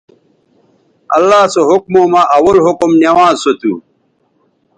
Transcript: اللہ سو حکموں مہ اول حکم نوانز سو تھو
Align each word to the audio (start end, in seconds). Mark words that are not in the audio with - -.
اللہ 1.15 1.41
سو 1.53 1.61
حکموں 1.69 2.07
مہ 2.11 2.21
اول 2.35 2.57
حکم 2.65 2.91
نوانز 3.03 3.37
سو 3.43 3.51
تھو 3.59 3.73